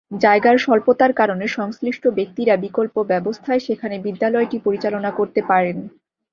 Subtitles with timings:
[0.17, 5.77] জায়গার স্বল্পতার কারণে সংশ্লিষ্ট ব্যক্তিরা বিকল্প ব্যবস্থায় সেখানে বিদ্যালয়টি পরিচালনা করতে পারেন।